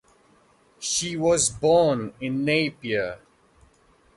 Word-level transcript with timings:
She 0.79 1.15
was 1.15 1.51
born 1.51 2.15
in 2.19 2.43
Napier. 2.43 3.19